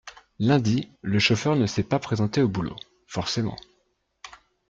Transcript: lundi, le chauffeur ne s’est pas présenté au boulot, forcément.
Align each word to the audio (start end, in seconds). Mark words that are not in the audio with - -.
lundi, 0.39 0.91
le 1.03 1.19
chauffeur 1.19 1.55
ne 1.55 1.67
s’est 1.67 1.83
pas 1.83 1.99
présenté 1.99 2.41
au 2.41 2.47
boulot, 2.49 2.75
forcément. 3.05 3.55